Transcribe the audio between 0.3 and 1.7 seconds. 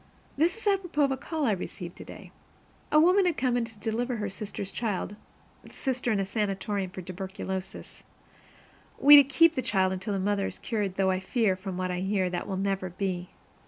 This is apropos of a call I